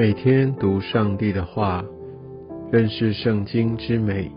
[0.00, 1.84] 每天读上帝的话，
[2.72, 4.30] 认识圣经之美，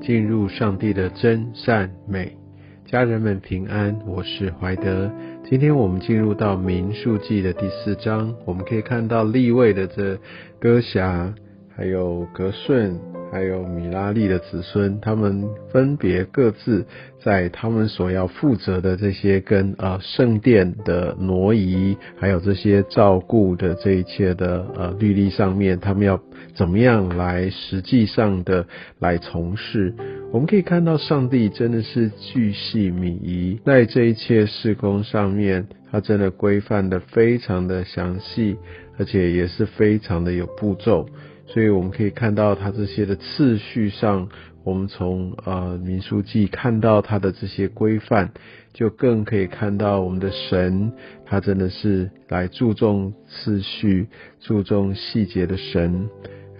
[0.00, 2.38] 进入上帝的真善美。
[2.86, 5.12] 家人们平安，我是怀德。
[5.44, 10.18] 今天我们进入到民数记的第四章，我们可以看到立位的这
[10.58, 11.34] 歌侠，
[11.76, 12.98] 还有格顺。
[13.30, 16.84] 还有米拉利的子孙，他们分别各自
[17.22, 26.20] 在他们所要负责的这些跟呃圣殿的挪移，还有这些照顾的这一切的呃律例上面，他们要
[26.54, 28.66] 怎么样来实际上的
[28.98, 29.94] 来从事？
[30.32, 38.56] 我们可以看到，上帝真的是巨细靡遗，在这一切事工上面，他真的规范的非常的详细，
[38.98, 41.06] 而且也是非常的有步骤。
[41.52, 44.28] 所以我们可以看到它这些的次序上，
[44.62, 48.30] 我们从呃民书记看到它的这些规范，
[48.72, 50.92] 就更可以看到我们的神，
[51.26, 54.06] 他真的是来注重次序、
[54.38, 56.08] 注重细节的神。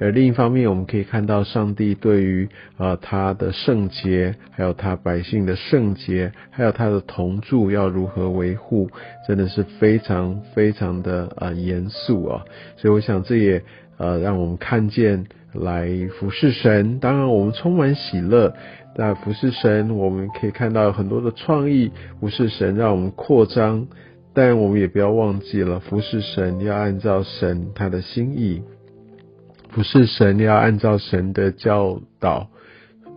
[0.00, 8.90] 而另一方面，我们可以看到上帝对于呃他的圣洁，还有他百姓的圣洁，还有他的同住要如何维护，
[9.28, 12.42] 真的是非常非常的呃严肃啊。
[12.76, 13.62] 所以我想这也。
[14.00, 15.86] 呃，让我们看见来
[16.18, 18.54] 服侍神，当然我们充满喜乐。
[18.96, 21.92] 在服侍神，我们可以看到很多的创意。
[22.18, 23.86] 服侍神，让我们扩张，
[24.32, 28.62] 但我们也不要忘记了，服侍神要按照神他的心意。
[29.68, 32.48] 服侍神要按照神的教导，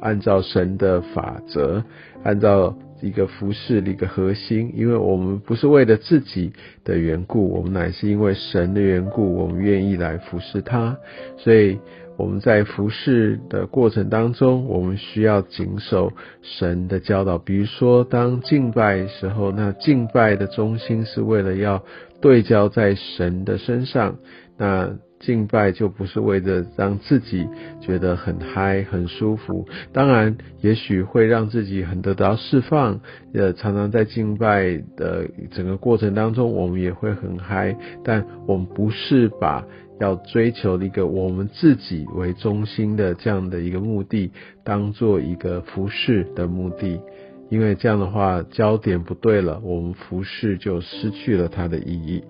[0.02, 1.86] 按照神的法则，
[2.26, 2.76] 按照。
[3.04, 6.54] 一个服饰的一个核心，因为我们不是为了自己
[6.86, 10.98] 的缘故，我们乃是因为神的缘故，我们愿意来服侍他。
[11.38, 11.78] 所以
[12.16, 17.38] 我们在服侍的过程当中，我们需要谨守神的教导。
[17.38, 21.84] 比如说，当敬拜时候，那敬拜的中心是为了要
[22.22, 24.16] 对焦在神的身上。
[24.58, 24.96] 那
[25.26, 27.48] 敬拜就不是为了让自己
[27.82, 33.00] 觉得很嗨、很舒服，当然，也许会让自己很得到释放。
[33.34, 39.66] 呃，常常在敬拜的整个过程当中，我们也会很嗨，但我们不是把
[40.00, 44.32] 要追求一个我们自己为中心的这样的一个目的，
[44.64, 47.00] 当做一个服饰的目的，
[47.50, 52.24] 因为这样的话焦点不对了，我们服饰就失去了它的意义。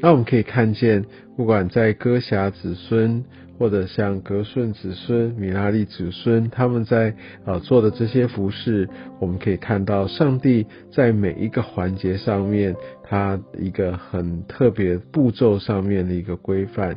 [0.00, 1.04] 那我们可以看见，
[1.36, 3.24] 不管在歌侠子孙，
[3.58, 7.12] 或者像格顺子孙、米拉利子孙，他们在
[7.44, 8.88] 呃做的这些服饰，
[9.18, 16.96] 我们可以看到上帝在每一个环节上面，他一个很特别步骤上面的一个规范。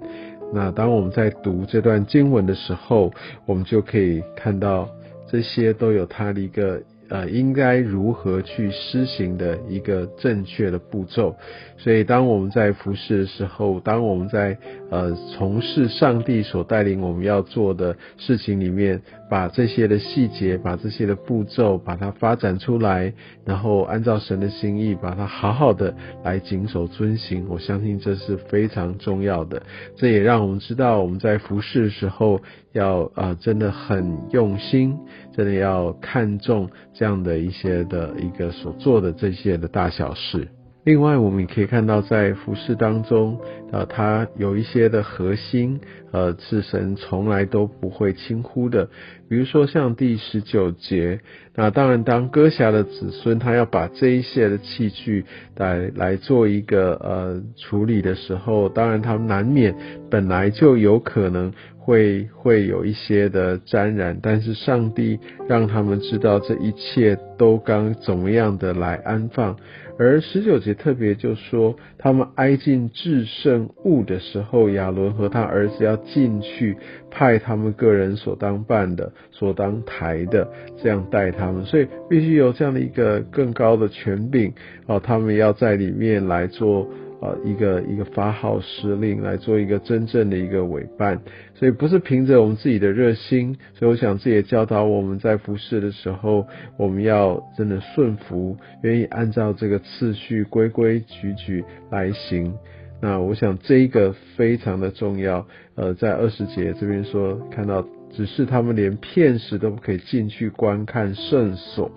[0.53, 3.11] 那当我们在读这段经文的时候，
[3.47, 4.87] 我们就可以看到
[5.27, 6.83] 这些都有它的一个。
[7.11, 11.35] 呃，应该如何去施行的一个正确的步骤。
[11.77, 14.57] 所以，当我们在服侍的时候，当我们在
[14.89, 25.93] 呃从事上帝所带领我们要做的事情里面，把这些的细节，把这些的步骤，把它发展出来，然后按照神的心意，把它好好的
[26.23, 27.45] 来谨守遵行。
[27.49, 29.61] 我相信这是非常重要的。
[29.97, 32.39] 这也让我们知道，我们在服侍的时候
[32.71, 34.97] 要啊，真的很用心，
[35.35, 36.69] 真的要看重。
[37.01, 40.47] 这样的一些的一个所做的这些的大小事。
[40.83, 43.39] 另外，我们也可以看到，在服饰当中，
[43.71, 45.81] 呃，它有一些的核心，
[46.11, 48.87] 呃，是神从来都不会轻忽的。
[49.31, 51.21] 比如说，像第十九节，
[51.55, 55.23] 那当然，当歌侠的子孙他要把这一些的器具
[55.55, 59.73] 来来做一个呃处理的时候，当然他们难免
[60.09, 61.53] 本来就有可能。
[61.83, 65.19] 会会有一些的沾染，但是上帝
[65.49, 69.57] 让他们知道这一切都刚怎么样的来安放。
[69.97, 76.77] 而十九节特别就说，他们挨近至圣物的时候，亚伦和他儿子要进去，
[77.09, 80.47] 派他们个人所当办的、所当抬的，
[80.81, 81.65] 这样带他们。
[81.65, 84.53] 所以必须有这样的一个更高的权柄
[84.87, 86.87] 哦，他们要在里面来做。
[87.23, 91.21] 呃，一个一个发号施令来做一个真正的一个委办，
[91.53, 96.47] 所以不是凭着我们自己的热心，所以我想这也教导我们在服侍的时候，
[96.77, 102.55] 我们要真的顺服，愿意按照这个次序规规矩矩来行。
[102.99, 105.45] 那我想这一个非常的重要。
[105.75, 111.91] 呃，在二十节这边说，看到只是他们连片时都不可以进去观看圣所。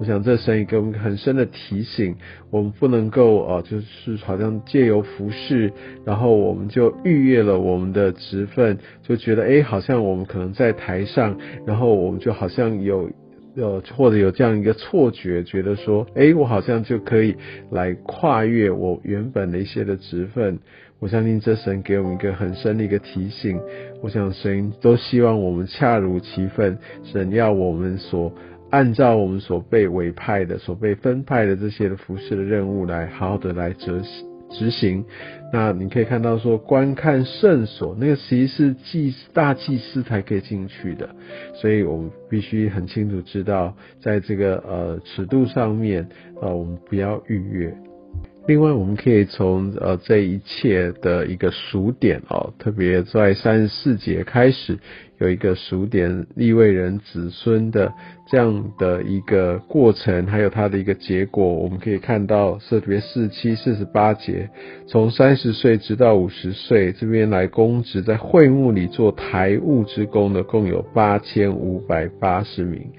[0.00, 2.16] 我想这神一个很深的提醒，
[2.50, 5.72] 我们不能够呃，就是好像借由服饰，
[6.04, 13.08] 然后我们就逾越了我们的职分，就觉得诶，好像我们可能在台上，然后我们就好像有
[13.56, 17.36] 呃，或者有这样一个错觉，觉得说，哎，我好像就可以
[17.70, 20.58] 来跨越我原本的一些的职分。
[20.98, 23.60] 我相信这神给我们一个很深的一个提醒。
[24.02, 28.32] 我想神都希望我们恰如其分，神要我们所
[28.70, 34.33] 按照我们所被委派的、所被分派的这些的服饰的任务来好好的来执行。
[34.58, 35.04] 执行。
[35.52, 41.08] 那你可以看到说，观看圣所那个其实是祭大祭司才可以进去的，
[41.54, 46.08] 所以我们必须很清楚知道，在这个呃尺度上面，
[46.40, 47.72] 呃我们不要逾越。
[48.46, 54.78] 另外，我们可以从呃这一切的一个数点哦，特别在三十四节开始
[55.18, 57.90] 有一个数点立位人子孙的
[58.30, 64.50] 这样的一个过程，还有它的一个结果，我们可以看到，特别四七四十八节，
[64.86, 72.90] 从三十岁直到五十岁，这边来公职在会幕里做台务之工的，共有八千五百八十名，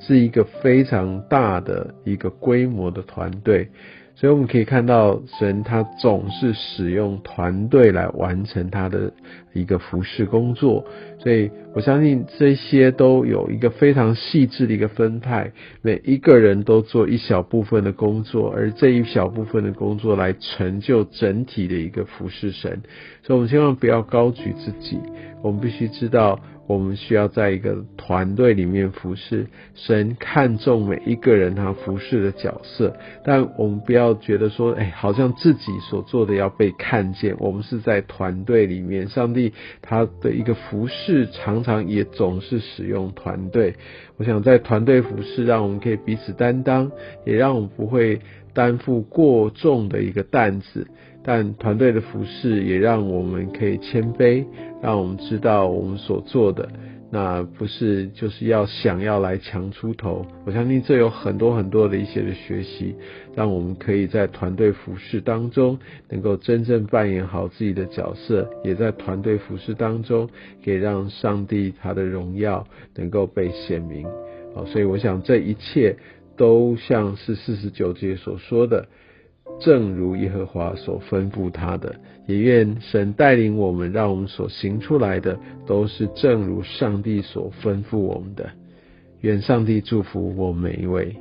[0.00, 3.68] 是一个非常大的一个规模的团队。
[4.16, 9.12] 所以我们可以看到，神他总是使用团队来完成他的
[9.52, 10.84] 一个服饰工作。
[11.18, 15.50] 所以我相信这些都有一个非常细致的一个分派，
[15.82, 22.82] 每一个人都做一小部分的工作，而这一小部分的工作来成就整体的一个服饰神。
[23.22, 24.98] 所以我们千万不要高举自己，
[25.42, 26.38] 我们必须知道。
[26.66, 37.36] 我们需要在一个团队里面服侍，神看重每一个人他服侍的角色，但我们不要觉得说，哎，好像自己所做的要被看见。
[37.38, 39.52] 我们是在团队里面，上帝
[39.82, 43.74] 他的一个服侍常常也总是使用团队。
[44.16, 46.90] 我想在团队服侍，让我们可以彼此担当，
[47.26, 48.20] 也让我们不会
[48.54, 50.86] 担负过重的一个担子。
[51.26, 54.44] 但团队的服饰也让我们可以谦卑，
[54.84, 56.68] 让我们知道我们所做的
[57.10, 60.26] 那不是就是要想要来强出头。
[60.44, 62.94] 我相信这有很多很多的一些的学习，
[63.34, 65.78] 让我们可以在团队服饰当中
[66.10, 70.28] 能够真正扮演好自己的角色，也在团队服饰当中
[70.62, 74.06] 可以让上帝他的荣耀能够被显明。
[74.54, 75.96] 好，所以我想这一切
[76.36, 78.86] 都像是四十九节所说的。
[79.60, 81.94] 正如耶和华所吩咐他的，
[82.26, 88.50] 也愿神带领我们，让我们所行出来的都是正如上帝所吩咐我们的。
[89.20, 91.16] 愿上帝祝福我每一位。